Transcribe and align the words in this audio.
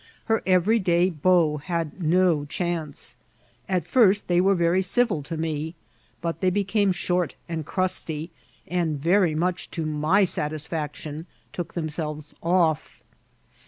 Her 0.25 0.41
every 0.47 0.79
day 0.79 1.11
beaux 1.11 1.57
had 1.57 2.01
no 2.01 2.43
chance. 2.45 3.17
At 3.69 3.85
first 3.87 4.27
they 4.27 4.41
were 4.41 4.55
very 4.55 4.81
civil 4.81 5.21
to 5.21 5.37
me, 5.37 5.75
but 6.21 6.41
they 6.41 6.49
became 6.49 6.91
short 6.91 7.35
and 7.47 7.67
crusty, 7.67 8.31
and, 8.67 8.99
very 8.99 9.35
much 9.35 9.69
•to 9.69 9.85
my 9.85 10.23
satis£BU!tion, 10.23 11.27
took 11.53 11.75
themselves 11.75 12.33
off. 12.41 13.03